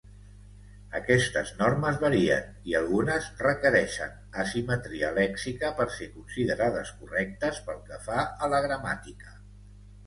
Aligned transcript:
Aquestes 0.99 1.51
normes 1.59 1.99
varien, 2.03 2.47
i 2.71 2.75
algunes 2.79 3.27
requereixen 3.43 4.17
asimetria 4.45 5.13
lèxica 5.21 5.73
per 5.83 5.89
ser 5.99 6.09
considerades 6.17 6.97
correctes 7.05 7.63
pel 7.71 7.87
que 7.93 8.03
fa 8.11 8.27
a 8.49 8.53
la 8.57 8.67
gramàtica. 8.69 9.39